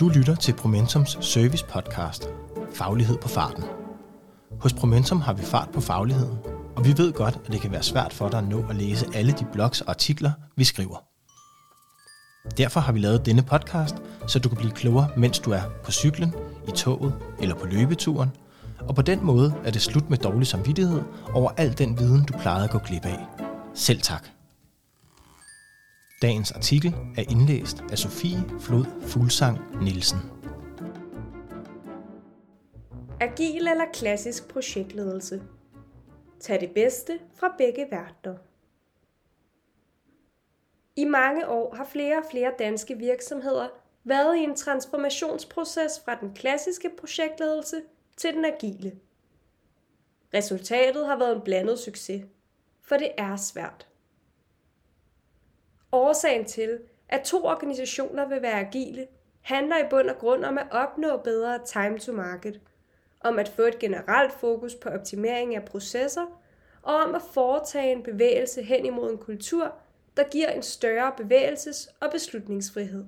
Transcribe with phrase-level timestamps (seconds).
[0.00, 2.28] Du lytter til Promentums service podcast,
[2.72, 3.64] Faglighed på farten.
[4.60, 6.38] Hos Promentum har vi fart på fagligheden,
[6.76, 9.06] og vi ved godt, at det kan være svært for dig at nå at læse
[9.14, 11.04] alle de blogs og artikler, vi skriver.
[12.58, 13.94] Derfor har vi lavet denne podcast,
[14.26, 16.34] så du kan blive klogere, mens du er på cyklen,
[16.68, 18.30] i toget eller på løbeturen,
[18.88, 21.02] og på den måde er det slut med dårlig samvittighed
[21.32, 23.26] over al den viden, du plejede at gå glip af.
[23.74, 24.28] Selv tak.
[26.24, 30.18] Dagens artikel er indlæst af Sofie Flod Fuglsang Nielsen.
[33.20, 35.42] Agil eller klassisk projektledelse.
[36.40, 38.36] Tag det bedste fra begge verdener.
[40.96, 43.68] I mange år har flere og flere danske virksomheder
[44.04, 47.82] været i en transformationsproces fra den klassiske projektledelse
[48.16, 48.92] til den agile.
[50.34, 52.24] Resultatet har været en blandet succes,
[52.82, 53.88] for det er svært.
[55.94, 59.06] Årsagen til, at to organisationer vil være agile,
[59.40, 62.60] handler i bund og grund om at opnå bedre time to market,
[63.20, 66.40] om at få et generelt fokus på optimering af processer,
[66.82, 69.74] og om at foretage en bevægelse hen imod en kultur,
[70.16, 73.04] der giver en større bevægelses- og beslutningsfrihed.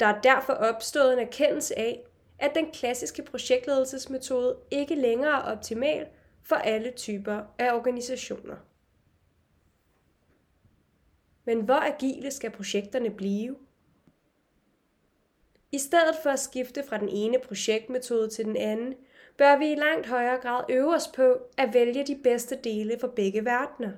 [0.00, 2.02] Der er derfor opstået en erkendelse af,
[2.38, 6.06] at den klassiske projektledelsesmetode ikke længere er optimal
[6.42, 8.56] for alle typer af organisationer.
[11.46, 13.56] Men hvor agile skal projekterne blive?
[15.72, 18.94] I stedet for at skifte fra den ene projektmetode til den anden,
[19.38, 23.08] bør vi i langt højere grad øve os på at vælge de bedste dele for
[23.08, 23.92] begge verdener.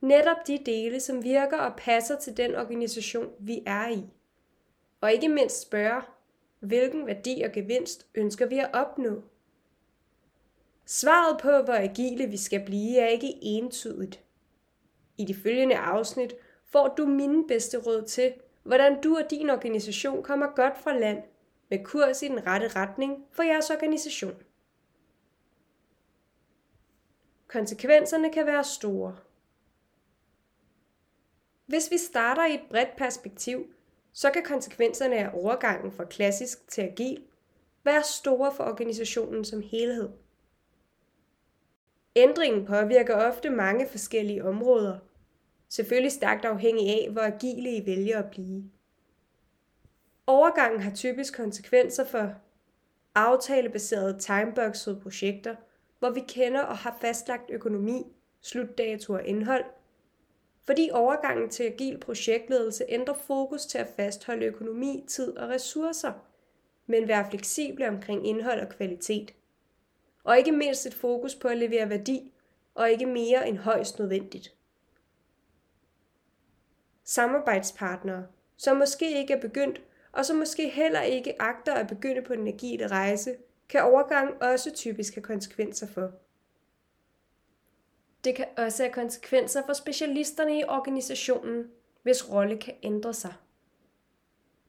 [0.00, 4.02] Netop de dele, som virker og passer til den organisation, vi er i.
[5.00, 6.02] Og ikke mindst spørge,
[6.60, 9.22] hvilken værdi og gevinst ønsker vi at opnå?
[10.86, 14.24] Svaret på, hvor agile vi skal blive, er ikke entydigt.
[15.18, 20.22] I de følgende afsnit får du mine bedste råd til, hvordan du og din organisation
[20.22, 21.22] kommer godt fra land
[21.70, 24.34] med kurs i den rette retning for jeres organisation.
[27.48, 29.16] Konsekvenserne kan være store.
[31.66, 33.66] Hvis vi starter i et bredt perspektiv,
[34.12, 37.24] så kan konsekvenserne af overgangen fra klassisk til agil
[37.84, 40.08] være store for organisationen som helhed.
[42.16, 44.98] Ændringen påvirker ofte mange forskellige områder,
[45.68, 48.64] selvfølgelig stærkt afhængig af, hvor agile I vælger at blive.
[50.26, 52.34] Overgangen har typisk konsekvenser for
[53.14, 55.56] aftalebaserede timeboxede projekter,
[55.98, 58.06] hvor vi kender og har fastlagt økonomi,
[58.40, 59.64] slutdato og indhold,
[60.64, 66.12] fordi overgangen til agil projektledelse ændrer fokus til at fastholde økonomi, tid og ressourcer,
[66.86, 69.34] men være fleksible omkring indhold og kvalitet.
[70.24, 72.32] Og ikke mindst et fokus på at levere værdi,
[72.74, 74.57] og ikke mere end højst nødvendigt
[77.08, 78.26] samarbejdspartnere,
[78.56, 79.80] som måske ikke er begyndt,
[80.12, 83.36] og som måske heller ikke agter at begynde på den agile rejse,
[83.68, 86.12] kan overgang også typisk have konsekvenser for.
[88.24, 91.70] Det kan også have konsekvenser for specialisterne i organisationen,
[92.02, 93.34] hvis rolle kan ændre sig.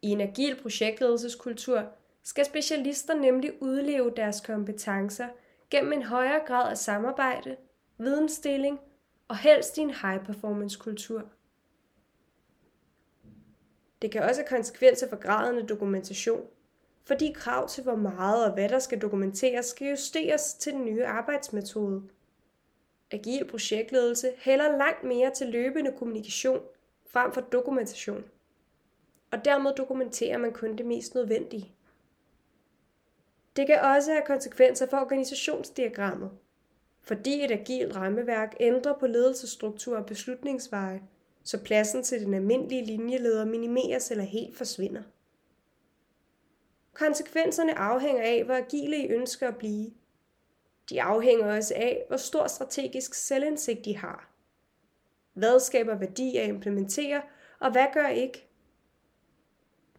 [0.01, 1.83] I en agil projektledelseskultur
[2.23, 5.27] skal specialister nemlig udleve deres kompetencer
[5.69, 7.55] gennem en højere grad af samarbejde,
[7.97, 8.79] vidensdeling
[9.27, 11.23] og helst i en high-performance kultur.
[14.01, 16.47] Det kan også have konsekvenser for graden af dokumentation,
[17.03, 21.05] fordi krav til hvor meget og hvad der skal dokumenteres skal justeres til den nye
[21.05, 22.03] arbejdsmetode.
[23.11, 26.61] Agil projektledelse hælder langt mere til løbende kommunikation
[27.07, 28.23] frem for dokumentation.
[29.31, 31.71] Og dermed dokumenterer man kun det mest nødvendige.
[33.55, 36.31] Det kan også have konsekvenser for organisationsdiagrammet,
[37.01, 41.01] fordi et agilt rammeværk ændrer på ledelsesstruktur og beslutningsveje–
[41.49, 45.03] så pladsen til den almindelige linjeleder minimeres eller helt forsvinder.
[46.93, 49.91] Konsekvenserne afhænger af, hvor agile I ønsker at blive.
[50.89, 54.31] De afhænger også af, hvor stor strategisk selvindsigt I har.
[55.33, 57.21] Hvad skaber værdi at implementere,
[57.59, 58.47] og hvad gør ikke?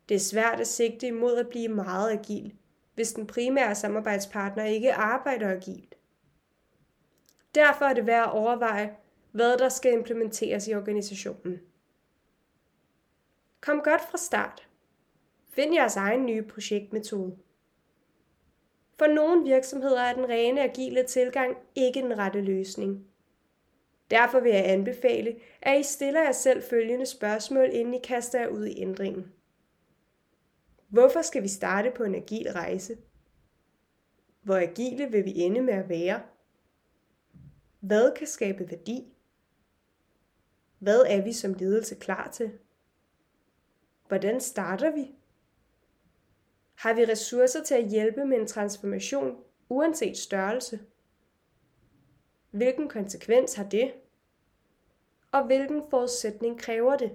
[0.08, 2.54] Det er svært at sigte imod at blive meget agil,
[2.94, 5.94] hvis den primære samarbejdspartner ikke arbejder agilt.
[7.54, 8.96] Derfor er det værd at overveje,
[9.32, 11.60] hvad der skal implementeres i organisationen.
[13.60, 14.68] Kom godt fra start.
[15.48, 17.36] Find jeres egen nye projektmetode.
[18.98, 23.06] For nogle virksomheder er den rene agile tilgang ikke den rette løsning.
[24.10, 28.48] Derfor vil jeg anbefale, at I stiller jer selv følgende spørgsmål, inden I kaster jer
[28.48, 29.32] ud i ændringen.
[30.88, 32.96] Hvorfor skal vi starte på en agil rejse?
[34.42, 36.22] Hvor agile vil vi ende med at være?
[37.80, 39.12] Hvad kan skabe værdi?
[40.80, 42.50] Hvad er vi som ledelse klar til?
[44.08, 45.14] Hvordan starter vi?
[46.74, 49.36] Har vi ressourcer til at hjælpe med en transformation,
[49.68, 50.80] uanset størrelse?
[52.50, 53.92] Hvilken konsekvens har det?
[55.32, 57.12] Og hvilken forudsætning kræver det?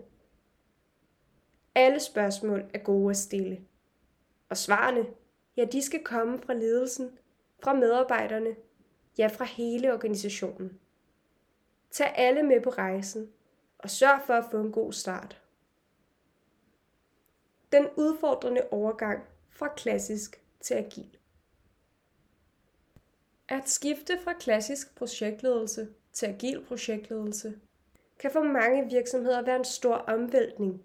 [1.76, 3.62] Alle spørgsmål er gode at stille.
[4.50, 5.06] Og svarene,
[5.58, 7.20] ja, de skal komme fra ledelsen,
[7.64, 8.56] fra medarbejderne,
[9.18, 10.80] ja, fra hele organisationen.
[11.92, 13.32] Tag alle med på rejsen,
[13.86, 15.42] og sørg for at få en god start.
[17.72, 21.18] Den udfordrende overgang fra klassisk til agil.
[23.48, 27.60] At skifte fra klassisk projektledelse til agil projektledelse
[28.20, 30.84] kan for mange virksomheder være en stor omvæltning.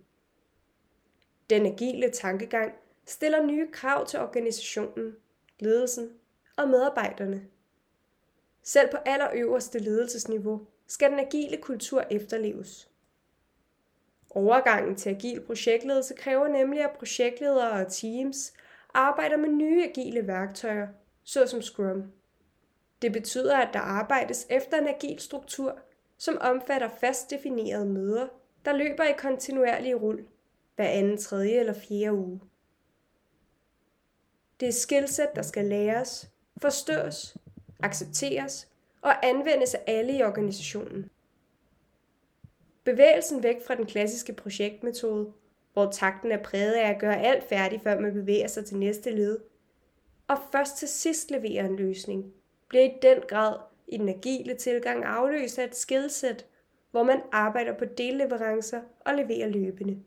[1.51, 2.75] Den agile tankegang
[3.07, 5.17] stiller nye krav til organisationen,
[5.59, 6.11] ledelsen
[6.57, 7.47] og medarbejderne.
[8.63, 12.90] Selv på allerøverste ledelsesniveau skal den agile kultur efterleves.
[14.31, 18.53] Overgangen til agil projektledelse kræver nemlig, at projektledere og teams
[18.95, 20.89] arbejder med nye agile værktøjer,
[21.25, 22.13] såsom Scrum.
[23.03, 25.79] Det betyder, at der arbejdes efter en agil struktur,
[26.19, 28.27] som omfatter fast definerede møder,
[28.65, 30.27] der løber i kontinuerlig rul
[30.77, 32.41] hver anden, tredje eller fjerde uge.
[34.61, 36.31] Det er skillset, der skal læres,
[36.63, 37.37] forstås,
[37.83, 38.69] accepteres
[39.03, 41.11] og anvendes af alle i organisationen.
[42.91, 45.33] Bevægelsen væk fra den klassiske projektmetode,
[45.73, 49.11] hvor takten er præget af at gøre alt færdigt, før man bevæger sig til næste
[49.11, 49.39] led,
[50.29, 52.33] og først til sidst leverer en løsning,
[52.69, 53.57] bliver i den grad
[53.89, 56.47] i den agile tilgang afløst af et skillset,
[56.91, 60.03] hvor man arbejder på delleverancer og leverer løbende.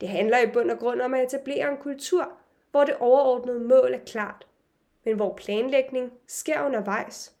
[0.00, 2.32] Det handler i bund og grund om at etablere en kultur,
[2.70, 4.46] hvor det overordnede mål er klart,
[5.04, 7.34] men hvor planlægning sker undervejs,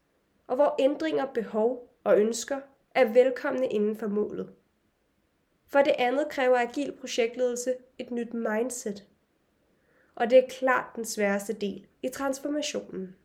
[0.46, 2.60] og hvor ændringer, behov og ønsker
[2.94, 4.54] er velkomne inden for målet.
[5.66, 9.06] For det andet kræver agil projektledelse et nyt mindset.
[10.14, 13.16] Og det er klart den sværeste del i transformationen.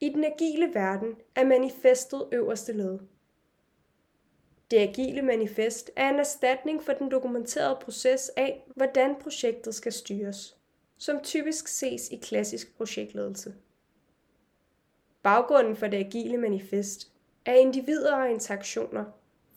[0.00, 2.98] I den agile verden er manifestet øverste led.
[4.70, 10.56] Det agile manifest er en erstatning for den dokumenterede proces af, hvordan projektet skal styres,
[10.98, 13.54] som typisk ses i klassisk projektledelse.
[15.22, 17.12] Baggrunden for det agile manifest
[17.44, 19.04] er individer og interaktioner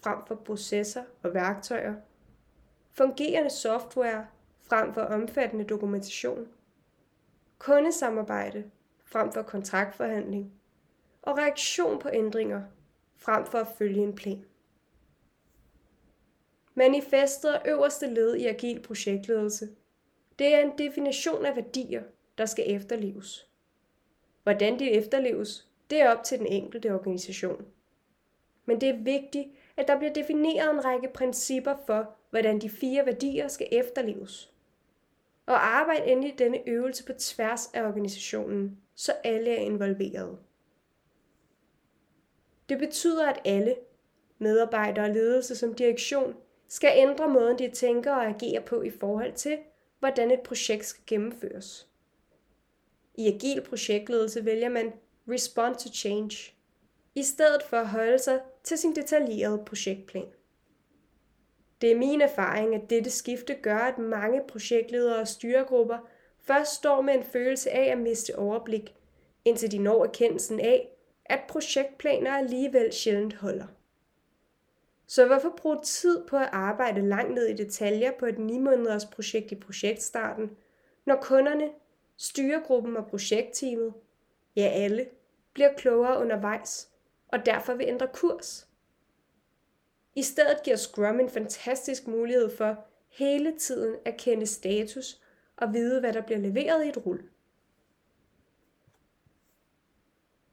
[0.04, 1.96] frem for processer og værktøjer,
[2.92, 4.28] fungerende software
[4.62, 6.48] frem for omfattende dokumentation,
[7.58, 8.72] kundesamarbejde
[9.06, 10.54] frem for kontraktforhandling
[11.22, 12.62] og reaktion på ændringer
[13.16, 14.46] frem for at følge en plan.
[16.74, 19.70] Manifestet er øverste led i agil projektledelse.
[20.40, 22.04] Det er en definition af værdier,
[22.38, 23.51] der skal efterleves.
[24.44, 27.66] Hvordan de efterleves, det er op til den enkelte organisation.
[28.66, 29.48] Men det er vigtigt,
[29.78, 34.54] at der bliver defineret en række principper for, hvordan de fire værdier skal efterleves.
[35.46, 40.38] Og arbejde endelig denne øvelse på tværs af organisationen, så alle er involveret.
[42.70, 43.76] Det betyder, at alle,
[44.38, 46.36] medarbejdere og ledelse som direktion,
[46.68, 49.58] skal ændre måden, de tænker og agerer på i forhold til,
[50.00, 51.91] hvordan et projekt skal gennemføres.
[53.22, 54.94] I agil projektledelse vælger man
[55.28, 56.54] respond to change,
[57.16, 60.26] i stedet for at holde sig til sin detaljerede projektplan.
[61.82, 65.98] Det er min erfaring, at dette skifte gør, at mange projektledere og styregrupper
[66.40, 68.96] først står med en følelse af at miste overblik,
[69.46, 70.90] indtil de når erkendelsen af,
[71.26, 73.68] at projektplaner alligevel sjældent holder.
[75.08, 79.06] Så hvorfor bruge tid på at arbejde langt ned i detaljer på et 9 måneders
[79.06, 80.52] projekt i projektstarten,
[81.06, 81.70] når kunderne,
[82.22, 83.94] styregruppen og projektteamet,
[84.56, 85.10] ja alle,
[85.54, 86.90] bliver klogere undervejs
[87.28, 88.68] og derfor vil ændre kurs?
[90.16, 95.22] I stedet giver Scrum en fantastisk mulighed for hele tiden at kende status
[95.58, 97.30] og vide, hvad der bliver leveret i et rul.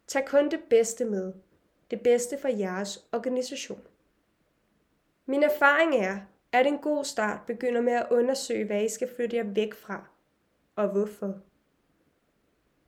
[0.07, 1.33] Tag kun det bedste med.
[1.91, 3.83] Det bedste for jeres organisation.
[5.27, 6.21] Min erfaring er,
[6.53, 10.05] at en god start begynder med at undersøge, hvad I skal flytte jer væk fra,
[10.77, 11.41] og hvorfor.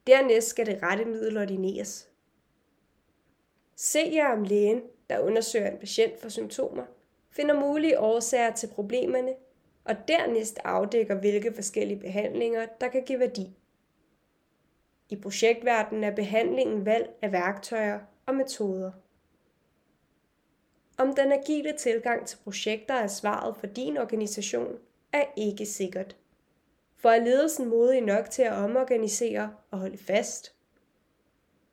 [0.06, 2.08] Dernæst skal det rette middel ordineres.
[3.76, 6.84] Se jer om lægen, der undersøger en patient for symptomer,
[7.30, 9.34] finder mulige årsager til problemerne,
[9.84, 13.56] og dernæst afdækker, hvilke forskellige behandlinger, der kan give værdi.
[15.08, 18.92] I projektverdenen er behandlingen valg af værktøjer og metoder.
[20.98, 24.78] Om den agile tilgang til projekter er svaret for din organisation,
[25.12, 26.16] er ikke sikkert.
[27.00, 30.54] For er ledelsen modig nok til at omorganisere og holde fast?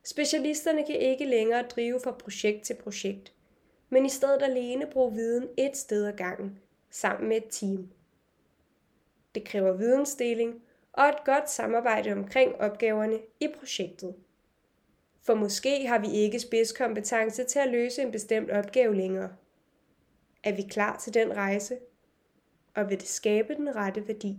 [0.04, 3.32] Specialisterne kan ikke længere drive fra projekt til projekt,
[3.88, 6.58] men i stedet alene bruge viden et sted ad gangen,
[6.90, 7.90] sammen med et team.
[9.34, 14.14] Det kræver vidensdeling og et godt samarbejde omkring opgaverne i projektet.
[15.22, 19.36] For måske har vi ikke spidskompetence til at løse en bestemt opgave længere.
[20.44, 21.78] Er vi klar til den rejse?
[22.74, 24.38] Og vil det skabe den rette værdi?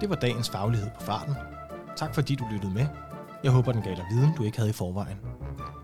[0.00, 1.34] Det var dagens faglighed på farten.
[1.96, 2.86] Tak fordi du lyttede med.
[3.44, 5.16] Jeg håber, den gav dig viden, du ikke havde i forvejen.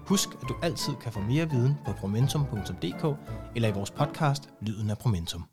[0.06, 3.18] Husk, at du altid kan få mere viden på promentum.dk
[3.56, 5.44] eller i vores podcast Lyden af Promentum.